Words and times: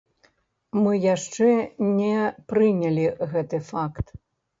Мы 0.85 0.93
яшчэ 1.01 1.49
не 1.97 2.15
прынялі 2.53 3.05
гэты 3.35 3.61
факт. 3.69 4.05